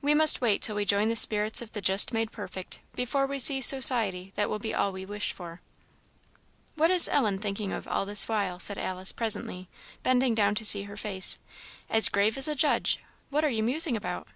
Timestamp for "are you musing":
13.44-13.98